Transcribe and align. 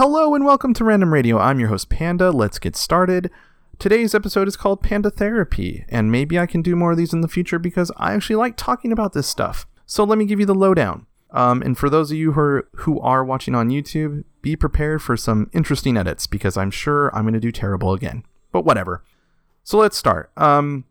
Hello 0.00 0.34
and 0.34 0.46
welcome 0.46 0.72
to 0.72 0.82
Random 0.82 1.12
Radio. 1.12 1.36
I'm 1.36 1.60
your 1.60 1.68
host, 1.68 1.90
Panda. 1.90 2.30
Let's 2.30 2.58
get 2.58 2.74
started. 2.74 3.30
Today's 3.78 4.14
episode 4.14 4.48
is 4.48 4.56
called 4.56 4.82
Panda 4.82 5.10
Therapy, 5.10 5.84
and 5.90 6.10
maybe 6.10 6.38
I 6.38 6.46
can 6.46 6.62
do 6.62 6.74
more 6.74 6.92
of 6.92 6.96
these 6.96 7.12
in 7.12 7.20
the 7.20 7.28
future 7.28 7.58
because 7.58 7.92
I 7.98 8.14
actually 8.14 8.36
like 8.36 8.56
talking 8.56 8.92
about 8.92 9.12
this 9.12 9.26
stuff. 9.26 9.66
So 9.84 10.02
let 10.04 10.16
me 10.16 10.24
give 10.24 10.40
you 10.40 10.46
the 10.46 10.54
lowdown. 10.54 11.04
Um, 11.32 11.60
and 11.60 11.76
for 11.76 11.90
those 11.90 12.10
of 12.10 12.16
you 12.16 12.32
who 12.32 12.40
are, 12.40 12.68
who 12.76 12.98
are 13.00 13.22
watching 13.22 13.54
on 13.54 13.68
YouTube, 13.68 14.24
be 14.40 14.56
prepared 14.56 15.02
for 15.02 15.18
some 15.18 15.50
interesting 15.52 15.98
edits 15.98 16.26
because 16.26 16.56
I'm 16.56 16.70
sure 16.70 17.14
I'm 17.14 17.24
going 17.24 17.34
to 17.34 17.38
do 17.38 17.52
terrible 17.52 17.92
again. 17.92 18.24
But 18.52 18.64
whatever. 18.64 19.04
So 19.64 19.76
let's 19.76 19.98
start. 19.98 20.32
Um, 20.34 20.86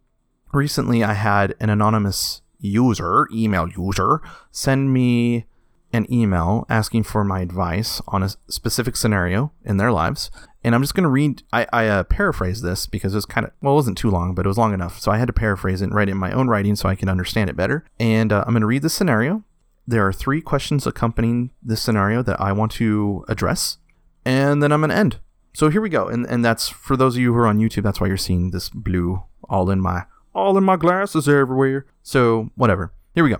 recently, 0.53 1.03
I 1.03 1.13
had 1.13 1.55
an 1.59 1.71
anonymous 1.71 2.43
user, 2.59 3.27
email 3.33 3.69
user, 3.69 4.21
send 4.51 4.93
me 4.93 5.47
an 5.91 6.11
email 6.11 6.65
asking 6.69 7.03
for 7.03 7.23
my 7.23 7.41
advice 7.41 8.01
on 8.07 8.23
a 8.23 8.29
specific 8.47 8.95
scenario 8.95 9.51
in 9.63 9.77
their 9.77 9.91
lives. 9.91 10.29
And 10.63 10.75
I'm 10.75 10.81
just 10.81 10.93
going 10.93 11.03
to 11.03 11.09
read, 11.09 11.43
I, 11.53 11.67
I 11.71 11.87
uh, 11.87 12.03
paraphrase 12.03 12.61
this 12.61 12.85
because 12.85 13.13
it 13.13 13.17
was 13.17 13.25
kind 13.25 13.45
of, 13.45 13.53
well, 13.61 13.73
it 13.73 13.75
wasn't 13.75 13.97
too 13.97 14.11
long, 14.11 14.35
but 14.35 14.45
it 14.45 14.49
was 14.49 14.57
long 14.57 14.73
enough. 14.73 14.99
So 14.99 15.11
I 15.11 15.17
had 15.17 15.27
to 15.27 15.33
paraphrase 15.33 15.81
it 15.81 15.85
and 15.85 15.95
write 15.95 16.09
it 16.09 16.11
in 16.11 16.17
my 16.17 16.31
own 16.31 16.47
writing 16.47 16.75
so 16.75 16.89
I 16.89 16.95
can 16.95 17.09
understand 17.09 17.49
it 17.49 17.55
better. 17.55 17.85
And 17.99 18.33
uh, 18.33 18.43
I'm 18.45 18.53
going 18.53 18.61
to 18.61 18.67
read 18.67 18.81
the 18.81 18.89
scenario. 18.89 19.43
There 19.87 20.05
are 20.05 20.13
three 20.13 20.41
questions 20.41 20.85
accompanying 20.85 21.51
this 21.63 21.81
scenario 21.81 22.21
that 22.23 22.39
I 22.39 22.51
want 22.51 22.73
to 22.73 23.25
address. 23.27 23.77
And 24.25 24.61
then 24.61 24.71
I'm 24.71 24.81
going 24.81 24.89
to 24.89 24.95
end. 24.95 25.19
So 25.53 25.69
here 25.69 25.81
we 25.81 25.89
go. 25.89 26.07
And, 26.07 26.25
and 26.27 26.43
that's 26.43 26.69
for 26.69 26.95
those 26.95 27.15
of 27.15 27.21
you 27.21 27.33
who 27.33 27.39
are 27.39 27.47
on 27.47 27.59
YouTube, 27.59 27.83
that's 27.83 27.99
why 27.99 28.07
you're 28.07 28.17
seeing 28.17 28.51
this 28.51 28.69
blue 28.69 29.23
all 29.49 29.69
in 29.69 29.81
my, 29.81 30.03
all 30.35 30.57
in 30.57 30.63
my 30.63 30.75
glasses 30.75 31.27
everywhere. 31.27 31.85
So 32.03 32.51
whatever. 32.55 32.93
Here 33.15 33.23
we 33.23 33.31
go. 33.31 33.37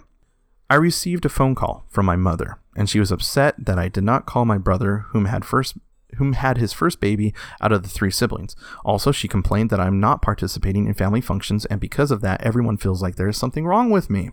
I 0.70 0.76
received 0.76 1.26
a 1.26 1.30
phone 1.30 1.55
call 1.55 1.84
from 1.90 2.05
my 2.05 2.16
mother, 2.16 2.59
and 2.76 2.90
she 2.90 3.00
was 3.00 3.12
upset 3.12 3.55
that 3.58 3.80
I 3.80 3.90
did 3.90 4.04
not 4.04 4.27
call 4.27 4.46
my 4.46 4.58
brother, 4.58 5.05
whom 5.10 5.26
had 5.26 5.44
first 5.44 5.77
whom 6.16 6.34
had 6.34 6.58
his 6.58 6.73
first 6.73 7.00
baby 7.00 7.34
out 7.62 7.72
of 7.72 7.84
the 7.84 7.90
three 7.90 8.10
siblings. 8.10 8.55
Also, 8.84 9.12
she 9.12 9.27
complained 9.27 9.70
that 9.70 9.80
I'm 9.80 9.99
not 9.99 10.24
participating 10.24 10.88
in 10.88 10.93
family 10.96 11.21
functions, 11.21 11.66
and 11.66 11.80
because 11.80 12.10
of 12.10 12.21
that, 12.21 12.41
everyone 12.41 12.77
feels 12.77 13.02
like 13.02 13.16
there 13.16 13.27
is 13.27 13.38
something 13.38 13.66
wrong 13.66 13.90
with 13.91 14.10
me. 14.10 14.32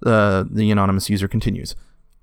The, 0.00 0.48
the 0.50 0.70
anonymous 0.70 1.10
user 1.10 1.28
continues 1.28 1.74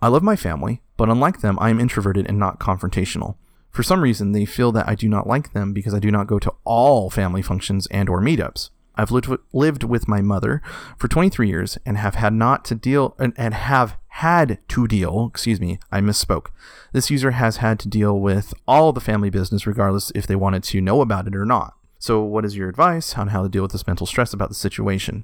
I 0.01 0.07
love 0.07 0.23
my 0.23 0.35
family, 0.35 0.81
but 0.95 1.09
unlike 1.09 1.41
them, 1.41 1.57
I 1.59 1.69
am 1.69 1.79
introverted 1.79 2.27
and 2.27 2.39
not 2.39 2.59
confrontational. 2.59 3.35
For 3.71 3.83
some 3.83 4.01
reason, 4.01 4.31
they 4.31 4.45
feel 4.45 4.71
that 4.71 4.87
I 4.87 4.95
do 4.95 5.09
not 5.09 5.27
like 5.27 5.53
them 5.53 5.73
because 5.73 5.93
I 5.93 5.99
do 5.99 6.11
not 6.11 6.27
go 6.27 6.39
to 6.39 6.53
all 6.63 7.09
family 7.09 7.41
functions 7.41 7.87
and 7.87 8.09
or 8.09 8.21
meetups. 8.21 8.69
I've 8.97 9.11
lived 9.11 9.27
with, 9.27 9.41
lived 9.53 9.83
with 9.83 10.07
my 10.07 10.21
mother 10.21 10.61
for 10.97 11.07
23 11.07 11.47
years 11.47 11.77
and 11.85 11.97
have 11.97 12.15
had 12.15 12.33
not 12.33 12.65
to 12.65 12.75
deal 12.75 13.15
and, 13.19 13.33
and 13.37 13.53
have 13.53 13.97
had 14.07 14.57
to 14.69 14.87
deal, 14.87 15.27
excuse 15.29 15.61
me, 15.61 15.79
I 15.91 16.01
misspoke. 16.01 16.47
This 16.91 17.11
user 17.11 17.31
has 17.31 17.57
had 17.57 17.79
to 17.79 17.87
deal 17.87 18.19
with 18.19 18.53
all 18.67 18.91
the 18.91 18.99
family 18.99 19.29
business 19.29 19.67
regardless 19.67 20.11
if 20.15 20.25
they 20.25 20.35
wanted 20.35 20.63
to 20.63 20.81
know 20.81 21.01
about 21.01 21.27
it 21.27 21.35
or 21.35 21.45
not. 21.45 21.75
So 21.99 22.21
what 22.21 22.45
is 22.45 22.57
your 22.57 22.69
advice 22.69 23.15
on 23.17 23.29
how 23.29 23.43
to 23.43 23.49
deal 23.49 23.61
with 23.61 23.71
this 23.71 23.87
mental 23.87 24.07
stress 24.07 24.33
about 24.33 24.49
the 24.49 24.55
situation? 24.55 25.23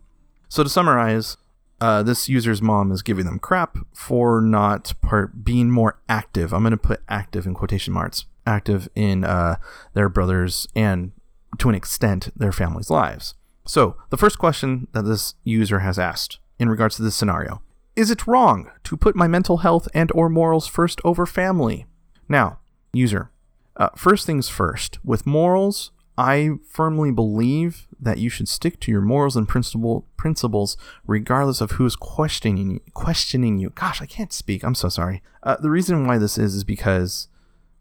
So 0.49 0.63
to 0.63 0.69
summarize, 0.69 1.37
uh, 1.81 2.03
this 2.03 2.29
user's 2.29 2.61
mom 2.61 2.91
is 2.91 3.01
giving 3.01 3.25
them 3.25 3.39
crap 3.39 3.77
for 3.93 4.41
not 4.41 4.93
part 5.01 5.43
being 5.43 5.71
more 5.71 5.99
active. 6.07 6.53
I'm 6.53 6.61
going 6.61 6.71
to 6.71 6.77
put 6.77 7.01
active 7.09 7.45
in 7.45 7.53
quotation 7.53 7.93
marks, 7.93 8.25
active 8.45 8.87
in 8.95 9.23
uh, 9.23 9.57
their 9.93 10.09
brothers 10.09 10.67
and 10.75 11.11
to 11.57 11.69
an 11.69 11.75
extent 11.75 12.31
their 12.35 12.51
family's 12.51 12.89
lives. 12.89 13.35
So, 13.65 13.95
the 14.09 14.17
first 14.17 14.39
question 14.39 14.87
that 14.91 15.03
this 15.03 15.35
user 15.43 15.79
has 15.79 15.97
asked 15.97 16.39
in 16.59 16.69
regards 16.69 16.97
to 16.97 17.01
this 17.01 17.15
scenario 17.15 17.61
is 17.95 18.09
it 18.09 18.25
wrong 18.25 18.71
to 18.83 18.97
put 18.97 19.15
my 19.15 19.27
mental 19.27 19.57
health 19.57 19.87
and 19.93 20.11
or 20.15 20.27
morals 20.27 20.67
first 20.67 20.99
over 21.03 21.25
family? 21.25 21.85
Now, 22.27 22.59
user, 22.91 23.29
uh, 23.77 23.89
first 23.95 24.25
things 24.25 24.49
first, 24.49 24.97
with 25.05 25.27
morals, 25.27 25.91
I 26.17 26.51
firmly 26.67 27.11
believe 27.11 27.87
that 27.99 28.17
you 28.17 28.29
should 28.29 28.47
stick 28.47 28.79
to 28.81 28.91
your 28.91 29.01
morals 29.01 29.35
and 29.35 29.47
principle, 29.47 30.05
principles 30.17 30.75
regardless 31.05 31.61
of 31.61 31.71
who's 31.71 31.95
questioning 31.95 32.71
you, 32.71 32.81
questioning 32.93 33.59
you. 33.59 33.69
Gosh, 33.71 34.01
I 34.01 34.05
can't 34.05 34.33
speak. 34.33 34.63
I'm 34.63 34.75
so 34.75 34.89
sorry. 34.89 35.21
Uh, 35.41 35.57
the 35.57 35.71
reason 35.71 36.05
why 36.05 36.17
this 36.17 36.37
is 36.37 36.55
is 36.55 36.63
because, 36.63 37.27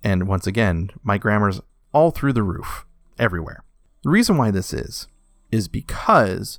and 0.05 0.29
once 0.29 0.47
again, 0.47 0.91
my 1.03 1.19
grammar's 1.19 1.61
all 1.93 2.11
through 2.11 2.33
the 2.33 2.43
roof, 2.43 2.87
everywhere. 3.19 3.65
The 4.03 4.11
reason 4.11 4.37
why 4.37 4.51
this 4.51 4.73
is 4.73 5.09
is 5.53 5.69
because 5.69 6.59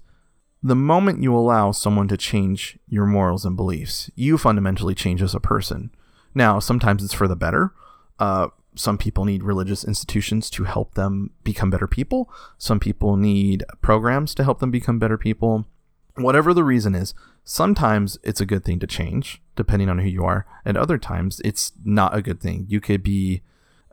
the 0.62 0.76
moment 0.76 1.22
you 1.22 1.36
allow 1.36 1.72
someone 1.72 2.08
to 2.08 2.16
change 2.16 2.80
your 2.88 3.06
morals 3.06 3.44
and 3.44 3.58
beliefs, 3.58 4.10
you 4.16 4.38
fundamentally 4.38 4.96
change 4.96 5.22
as 5.22 5.36
a 5.36 5.40
person. 5.42 5.92
Now, 6.34 6.60
sometimes 6.60 7.04
it's 7.04 7.14
for 7.14 7.28
the 7.28 7.36
better. 7.36 7.74
Uh, 8.18 8.48
some 8.76 8.98
people 8.98 9.26
need 9.26 9.44
religious 9.44 9.84
institutions 9.84 10.50
to 10.52 10.64
help 10.64 10.96
them 10.96 11.32
become 11.44 11.70
better 11.70 11.88
people. 11.88 12.32
Some 12.58 12.80
people 12.80 13.18
need 13.18 13.64
programs 13.82 14.34
to 14.36 14.44
help 14.44 14.60
them 14.60 14.72
become 14.72 15.00
better 15.00 15.18
people. 15.18 15.68
Whatever 16.16 16.54
the 16.54 16.64
reason 16.64 16.96
is, 16.96 17.14
sometimes 17.44 18.18
it's 18.24 18.42
a 18.42 18.46
good 18.46 18.64
thing 18.64 18.80
to 18.80 18.88
change, 18.88 19.42
depending 19.56 19.90
on 19.90 20.00
who 20.00 20.08
you 20.08 20.24
are, 20.24 20.46
and 20.64 20.78
other 20.78 20.98
times 20.98 21.42
it's 21.44 21.74
not 21.84 22.16
a 22.16 22.22
good 22.22 22.40
thing. 22.40 22.66
You 22.70 22.80
could 22.80 23.04
be 23.04 23.42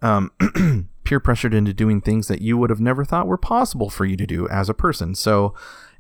um, 0.03 0.31
peer 1.05 1.21
pressured 1.21 1.55
into 1.55 1.73
doing 1.73 2.01
things 2.01 2.29
that 2.29 2.43
you 2.43 2.57
would 2.59 2.71
have 2.71 2.81
never 2.81 3.05
thought 3.05 3.27
were 3.27 3.39
possible 3.39 3.91
for 3.91 4.05
you 4.05 4.17
to 4.17 4.27
do 4.27 4.49
as 4.49 4.69
a 4.69 4.75
person. 4.75 5.15
So, 5.15 5.55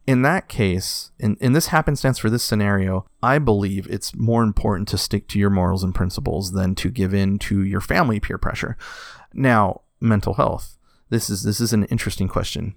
in 0.06 0.22
that 0.22 0.48
case, 0.48 1.12
in, 1.18 1.36
in 1.40 1.52
this 1.52 1.68
happenstance 1.68 2.18
for 2.18 2.30
this 2.30 2.42
scenario, 2.42 3.06
I 3.22 3.38
believe 3.38 3.86
it's 3.88 4.14
more 4.14 4.42
important 4.42 4.88
to 4.88 4.98
stick 4.98 5.28
to 5.28 5.38
your 5.38 5.50
morals 5.50 5.84
and 5.84 5.94
principles 5.94 6.52
than 6.52 6.74
to 6.76 6.90
give 6.90 7.12
in 7.14 7.38
to 7.40 7.62
your 7.62 7.80
family 7.80 8.18
peer 8.18 8.38
pressure. 8.38 8.76
Now, 9.34 9.82
mental 10.00 10.34
health. 10.34 10.78
This 11.10 11.28
is 11.28 11.42
this 11.42 11.60
is 11.60 11.72
an 11.72 11.84
interesting 11.84 12.28
question. 12.28 12.74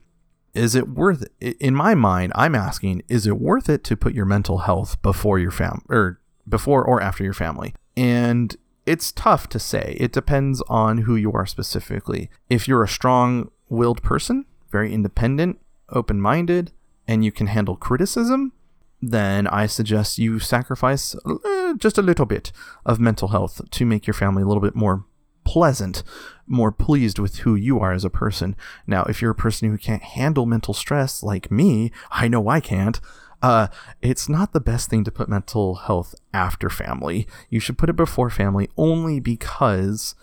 Is 0.53 0.75
it 0.75 0.89
worth 0.89 1.25
it? 1.39 1.57
In 1.57 1.73
my 1.73 1.95
mind, 1.95 2.33
I'm 2.35 2.56
asking, 2.56 3.03
is 3.07 3.25
it 3.25 3.39
worth 3.39 3.69
it 3.69 3.83
to 3.85 3.97
put 3.97 4.13
your 4.13 4.25
mental 4.25 4.59
health 4.59 5.01
before 5.01 5.39
your 5.39 5.51
fam 5.51 5.83
or 5.89 6.19
before 6.47 6.83
or 6.83 7.01
after 7.01 7.23
your 7.23 7.33
family? 7.33 7.73
And 7.95 8.56
it's 8.85 9.11
tough 9.11 9.47
to 9.49 9.59
say. 9.59 9.95
It 9.99 10.11
depends 10.11 10.61
on 10.67 10.99
who 10.99 11.16
you 11.16 11.31
are 11.31 11.45
specifically. 11.45 12.29
If 12.49 12.67
you're 12.67 12.83
a 12.83 12.88
strong 12.88 13.51
willed 13.69 14.03
person, 14.03 14.45
very 14.71 14.94
independent, 14.94 15.59
open 15.89 16.19
minded, 16.19 16.71
and 17.07 17.23
you 17.23 17.31
can 17.31 17.47
handle 17.47 17.75
criticism, 17.75 18.53
then 19.01 19.47
I 19.47 19.66
suggest 19.66 20.17
you 20.17 20.39
sacrifice 20.39 21.16
uh, 21.25 21.73
just 21.77 21.97
a 21.97 22.01
little 22.01 22.25
bit 22.25 22.51
of 22.85 22.99
mental 22.99 23.29
health 23.29 23.61
to 23.69 23.85
make 23.85 24.07
your 24.07 24.13
family 24.13 24.44
a 24.44 24.45
little 24.45 24.61
bit 24.61 24.75
more 24.75 25.05
pleasant, 25.44 26.03
more 26.47 26.71
pleased 26.71 27.19
with 27.19 27.39
who 27.39 27.55
you 27.55 27.79
are 27.79 27.91
as 27.91 28.05
a 28.05 28.09
person. 28.09 28.55
Now, 28.88 29.03
if 29.03 29.21
you're 29.21 29.31
a 29.31 29.35
person 29.35 29.69
who 29.69 29.77
can't 29.77 30.03
handle 30.03 30.45
mental 30.45 30.73
stress 30.73 31.21
like 31.21 31.51
me, 31.51 31.91
I 32.11 32.27
know 32.27 32.47
I 32.47 32.61
can't, 32.61 33.00
uh, 33.44 33.68
it's 34.02 34.30
not 34.30 34.54
the 34.54 34.62
best 34.62 34.90
thing 34.90 35.04
to 35.04 35.12
put 35.12 35.28
mental 35.28 35.76
health 35.76 36.16
after 36.34 36.70
family. 36.70 37.28
You 37.50 37.59
should 37.59 37.78
put 37.78 37.90
it 37.90 37.96
before 37.98 38.30
family 38.30 38.70
only 38.78 39.20
because 39.20 40.16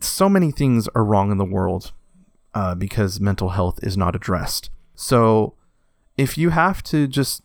so 0.00 0.28
many 0.28 0.50
things 0.50 0.88
are 0.88 1.04
wrong 1.04 1.30
in 1.30 1.38
the 1.38 1.44
world 1.44 1.92
uh, 2.54 2.74
because 2.74 3.20
mental 3.20 3.50
health 3.50 3.78
is 3.84 3.96
not 3.96 4.16
addressed. 4.16 4.68
So 4.96 5.54
if 6.16 6.36
you 6.36 6.50
have 6.50 6.82
to 6.84 7.06
just 7.06 7.44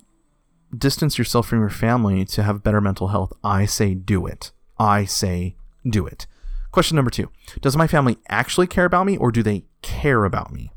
distance 0.76 1.20
yourself 1.20 1.48
from 1.48 1.59
your 1.59 1.70
family 1.70 2.26
to 2.26 2.42
have 2.42 2.64
better 2.64 2.82
mental 2.82 3.09
health, 3.09 3.32
I 3.44 3.66
say 3.66 3.94
do 3.94 4.26
it. 4.26 4.52
I 4.80 5.06
say 5.06 5.56
do 5.88 6.08
it. 6.08 6.26
Question 6.72 6.96
number 6.96 7.12
two 7.12 7.30
Does 7.62 7.78
my 7.78 7.86
family 7.86 8.18
actually 8.28 8.66
care 8.66 8.86
about 8.86 9.06
me 9.06 9.18
or 9.18 9.32
do 9.32 9.44
they 9.44 9.66
care 9.84 10.26
about 10.26 10.52
me? 10.52 10.72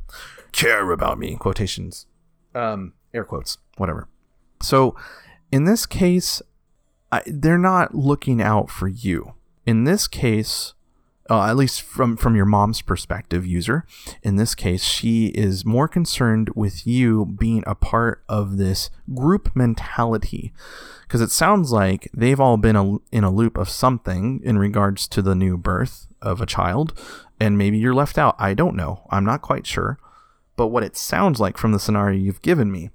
Care 0.52 0.90
about 0.90 1.18
me, 1.18 1.34
quotations. 1.36 2.04
Um, 2.54 2.92
air 3.14 3.24
quotes, 3.24 3.56
whatever. 3.78 4.06
So 4.64 4.96
in 5.52 5.64
this 5.64 5.86
case, 5.86 6.42
I, 7.12 7.22
they're 7.26 7.58
not 7.58 7.94
looking 7.94 8.42
out 8.42 8.70
for 8.70 8.88
you. 8.88 9.34
In 9.66 9.84
this 9.84 10.08
case, 10.08 10.74
uh, 11.30 11.44
at 11.44 11.56
least 11.56 11.80
from 11.80 12.16
from 12.16 12.36
your 12.36 12.44
mom's 12.44 12.82
perspective, 12.82 13.46
user. 13.46 13.86
In 14.22 14.36
this 14.36 14.54
case, 14.54 14.84
she 14.84 15.28
is 15.28 15.64
more 15.64 15.88
concerned 15.88 16.50
with 16.54 16.86
you 16.86 17.24
being 17.24 17.64
a 17.66 17.74
part 17.74 18.22
of 18.28 18.58
this 18.58 18.90
group 19.14 19.54
mentality, 19.54 20.52
because 21.02 21.22
it 21.22 21.30
sounds 21.30 21.72
like 21.72 22.10
they've 22.12 22.40
all 22.40 22.58
been 22.58 22.76
a, 22.76 22.98
in 23.10 23.24
a 23.24 23.30
loop 23.30 23.56
of 23.56 23.70
something 23.70 24.40
in 24.44 24.58
regards 24.58 25.08
to 25.08 25.22
the 25.22 25.34
new 25.34 25.56
birth 25.56 26.06
of 26.20 26.42
a 26.42 26.46
child, 26.46 26.92
and 27.40 27.56
maybe 27.56 27.78
you're 27.78 27.94
left 27.94 28.18
out. 28.18 28.36
I 28.38 28.52
don't 28.52 28.76
know. 28.76 29.06
I'm 29.08 29.24
not 29.24 29.40
quite 29.40 29.66
sure, 29.66 29.98
but 30.56 30.68
what 30.68 30.84
it 30.84 30.96
sounds 30.96 31.40
like 31.40 31.56
from 31.56 31.72
the 31.72 31.80
scenario 31.80 32.18
you've 32.18 32.42
given 32.42 32.70
me 32.70 32.90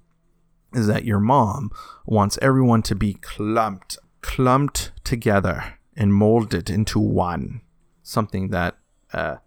is 0.74 0.88
that 0.88 1.06
your 1.06 1.20
mom 1.20 1.72
wants 2.06 2.38
everyone 2.42 2.82
to 2.84 2.96
be 2.96 3.14
clumped, 3.14 3.98
clumped 4.22 4.92
together 5.04 5.80
and 5.96 6.14
molded 6.14 6.70
into 6.70 7.00
one, 7.00 7.62
something 8.04 8.50
that 8.50 8.78
uh, 9.14 9.38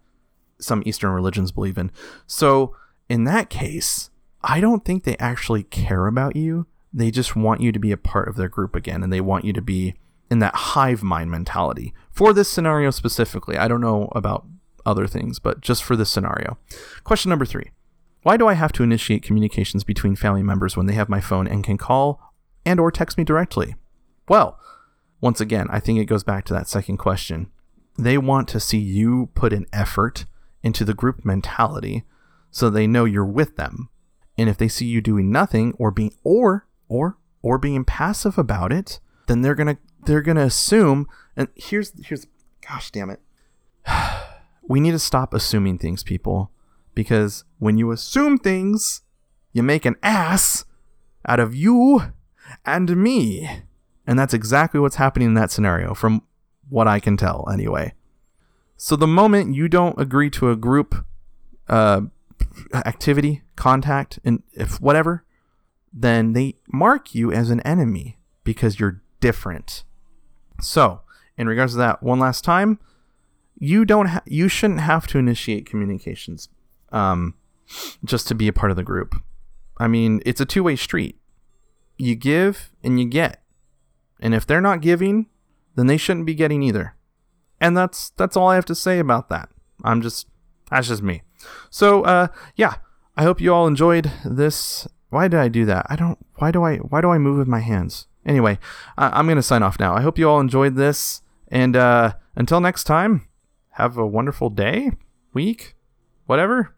some 0.59 0.83
Eastern 0.85 1.11
religions 1.11 1.51
believe 1.51 1.77
in. 1.77 1.91
So, 2.27 2.75
in 3.09 3.25
that 3.25 3.49
case, 3.49 4.09
I 4.41 4.59
don't 4.59 4.83
think 4.83 5.03
they 5.03 5.17
actually 5.17 5.63
care 5.63 6.07
about 6.07 6.35
you. 6.35 6.67
They 6.93 7.11
just 7.11 7.35
want 7.35 7.61
you 7.61 7.71
to 7.71 7.79
be 7.79 7.91
a 7.91 7.97
part 7.97 8.27
of 8.27 8.35
their 8.35 8.49
group 8.49 8.75
again, 8.75 9.03
and 9.03 9.11
they 9.11 9.21
want 9.21 9.45
you 9.45 9.53
to 9.53 9.61
be 9.61 9.95
in 10.29 10.39
that 10.39 10.55
hive 10.55 11.03
mind 11.03 11.31
mentality. 11.31 11.93
For 12.11 12.33
this 12.33 12.49
scenario 12.49 12.91
specifically, 12.91 13.57
I 13.57 13.67
don't 13.67 13.81
know 13.81 14.09
about 14.13 14.45
other 14.85 15.07
things, 15.07 15.39
but 15.39 15.61
just 15.61 15.83
for 15.83 15.95
this 15.95 16.09
scenario. 16.09 16.57
Question 17.03 17.29
number 17.29 17.45
three 17.45 17.71
Why 18.23 18.37
do 18.37 18.47
I 18.47 18.53
have 18.53 18.71
to 18.73 18.83
initiate 18.83 19.21
communications 19.21 19.83
between 19.83 20.15
family 20.15 20.43
members 20.43 20.75
when 20.75 20.85
they 20.85 20.93
have 20.93 21.09
my 21.09 21.19
phone 21.19 21.45
and 21.45 21.63
can 21.63 21.77
call 21.77 22.33
and 22.65 22.79
or 22.79 22.89
text 22.89 23.17
me 23.17 23.25
directly? 23.25 23.75
Well, 24.29 24.57
once 25.19 25.41
again, 25.41 25.67
I 25.69 25.79
think 25.81 25.99
it 25.99 26.05
goes 26.05 26.23
back 26.23 26.45
to 26.45 26.53
that 26.53 26.69
second 26.69 26.97
question. 26.97 27.51
They 27.97 28.17
want 28.17 28.47
to 28.49 28.59
see 28.59 28.77
you 28.77 29.29
put 29.35 29.51
an 29.53 29.65
effort 29.73 30.25
into 30.63 30.85
the 30.85 30.93
group 30.93 31.25
mentality 31.25 32.03
so 32.49 32.69
they 32.69 32.87
know 32.87 33.03
you're 33.03 33.25
with 33.25 33.57
them. 33.57 33.89
And 34.37 34.49
if 34.49 34.57
they 34.57 34.69
see 34.69 34.85
you 34.85 35.01
doing 35.01 35.29
nothing 35.29 35.73
or 35.77 35.91
being 35.91 36.13
or 36.23 36.65
or 36.87 37.17
or 37.41 37.57
being 37.57 37.83
passive 37.83 38.37
about 38.37 38.71
it, 38.71 38.99
then 39.27 39.41
they're 39.41 39.53
going 39.53 39.75
to 39.75 39.77
they're 40.05 40.21
going 40.21 40.37
to 40.37 40.43
assume 40.43 41.07
and 41.35 41.49
here's 41.55 41.91
here's 42.05 42.25
gosh 42.67 42.89
damn 42.89 43.09
it. 43.09 43.19
we 44.67 44.79
need 44.79 44.91
to 44.91 44.99
stop 44.99 45.33
assuming 45.33 45.77
things, 45.77 46.03
people, 46.03 46.51
because 46.95 47.43
when 47.59 47.77
you 47.77 47.91
assume 47.91 48.37
things, 48.37 49.01
you 49.51 49.63
make 49.63 49.85
an 49.85 49.95
ass 50.03 50.65
out 51.27 51.39
of 51.39 51.55
you 51.55 52.13
and 52.65 52.97
me. 52.97 53.49
And 54.05 54.19
that's 54.19 54.33
exactly 54.33 54.79
what's 54.79 54.97
happening 54.97 55.29
in 55.29 55.33
that 55.35 55.51
scenario, 55.51 55.93
from 55.93 56.23
what 56.69 56.87
I 56.87 56.99
can 56.99 57.17
tell, 57.17 57.47
anyway. 57.51 57.93
So 58.75 58.95
the 58.95 59.07
moment 59.07 59.55
you 59.55 59.69
don't 59.69 59.99
agree 59.99 60.29
to 60.31 60.51
a 60.51 60.55
group 60.55 61.05
uh, 61.69 62.01
activity, 62.73 63.43
contact, 63.55 64.19
and 64.25 64.43
if 64.53 64.81
whatever, 64.81 65.23
then 65.93 66.33
they 66.33 66.55
mark 66.67 67.15
you 67.15 67.31
as 67.31 67.49
an 67.49 67.61
enemy 67.61 68.17
because 68.43 68.79
you're 68.79 69.01
different. 69.19 69.83
So, 70.59 71.01
in 71.37 71.47
regards 71.47 71.73
to 71.73 71.77
that, 71.77 72.03
one 72.03 72.19
last 72.19 72.43
time, 72.43 72.79
you 73.57 73.85
don't 73.85 74.07
ha- 74.07 74.23
you 74.25 74.47
shouldn't 74.47 74.81
have 74.81 75.07
to 75.07 75.17
initiate 75.17 75.65
communications 75.65 76.49
um, 76.93 77.35
just 78.05 78.27
to 78.29 78.35
be 78.35 78.47
a 78.47 78.53
part 78.53 78.71
of 78.71 78.77
the 78.77 78.83
group. 78.83 79.15
I 79.77 79.87
mean, 79.87 80.21
it's 80.25 80.39
a 80.39 80.45
two 80.45 80.63
way 80.63 80.75
street. 80.75 81.19
You 81.97 82.15
give 82.15 82.71
and 82.83 82.99
you 82.99 83.05
get, 83.05 83.41
and 84.19 84.33
if 84.33 84.45
they're 84.45 84.61
not 84.61 84.81
giving, 84.81 85.27
then 85.75 85.87
they 85.87 85.97
shouldn't 85.97 86.25
be 86.25 86.35
getting 86.35 86.63
either. 86.63 86.95
And 87.59 87.75
that's 87.75 88.11
that's 88.11 88.37
all 88.37 88.47
I 88.47 88.55
have 88.55 88.65
to 88.65 88.75
say 88.75 88.99
about 88.99 89.29
that. 89.29 89.49
I'm 89.83 90.01
just 90.01 90.27
that's 90.69 90.87
just 90.87 91.03
me. 91.03 91.23
So 91.69 92.03
uh, 92.03 92.27
yeah, 92.55 92.75
I 93.17 93.23
hope 93.23 93.41
you 93.41 93.53
all 93.53 93.67
enjoyed 93.67 94.11
this. 94.25 94.87
Why 95.09 95.27
did 95.27 95.39
I 95.39 95.47
do 95.47 95.65
that? 95.65 95.85
I 95.89 95.95
don't. 95.95 96.17
Why 96.35 96.51
do 96.51 96.63
I? 96.63 96.77
Why 96.77 97.01
do 97.01 97.09
I 97.09 97.17
move 97.17 97.37
with 97.37 97.47
my 97.47 97.59
hands? 97.59 98.07
Anyway, 98.25 98.57
I'm 98.97 99.27
gonna 99.27 99.43
sign 99.43 99.63
off 99.63 99.79
now. 99.79 99.93
I 99.93 100.01
hope 100.01 100.17
you 100.17 100.29
all 100.29 100.39
enjoyed 100.39 100.75
this, 100.75 101.21
and 101.49 101.75
uh, 101.75 102.13
until 102.35 102.61
next 102.61 102.85
time, 102.85 103.27
have 103.71 103.97
a 103.97 104.07
wonderful 104.07 104.49
day, 104.49 104.91
week, 105.33 105.75
whatever. 106.25 106.75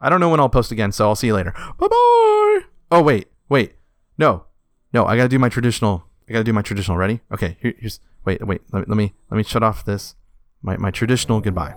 I 0.00 0.08
don't 0.08 0.20
know 0.20 0.28
when 0.28 0.40
I'll 0.40 0.48
post 0.48 0.72
again, 0.72 0.92
so 0.92 1.08
I'll 1.08 1.16
see 1.16 1.28
you 1.28 1.34
later. 1.34 1.52
Bye 1.78 1.88
bye. 1.88 2.60
Oh 2.90 3.02
wait, 3.02 3.28
wait, 3.48 3.74
no, 4.16 4.44
no. 4.92 5.04
I 5.04 5.16
gotta 5.16 5.28
do 5.28 5.38
my 5.38 5.48
traditional. 5.48 6.04
I 6.28 6.32
gotta 6.32 6.44
do 6.44 6.52
my 6.52 6.62
traditional. 6.62 6.96
Ready? 6.96 7.20
Okay. 7.32 7.56
Here, 7.60 7.74
here's. 7.78 8.00
Wait, 8.24 8.46
wait. 8.46 8.62
Let 8.72 8.80
me, 8.80 8.84
let 8.88 8.96
me 8.96 9.14
let 9.30 9.36
me 9.36 9.42
shut 9.42 9.62
off 9.62 9.84
this. 9.84 10.14
My 10.62 10.76
my 10.76 10.90
traditional 10.90 11.40
goodbye. 11.40 11.74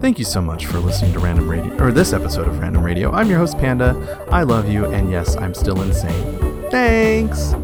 Thank 0.00 0.18
you 0.18 0.24
so 0.24 0.42
much 0.42 0.66
for 0.66 0.78
listening 0.78 1.12
to 1.14 1.18
Random 1.18 1.48
Radio 1.48 1.82
or 1.82 1.90
this 1.90 2.12
episode 2.12 2.46
of 2.46 2.58
Random 2.58 2.84
Radio. 2.84 3.10
I'm 3.12 3.30
your 3.30 3.38
host 3.38 3.58
Panda. 3.58 4.26
I 4.30 4.42
love 4.42 4.68
you, 4.68 4.86
and 4.86 5.10
yes, 5.10 5.36
I'm 5.36 5.54
still 5.54 5.80
insane. 5.80 6.70
Thanks. 6.70 7.54